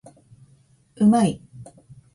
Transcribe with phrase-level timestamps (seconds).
[0.95, 1.41] うまい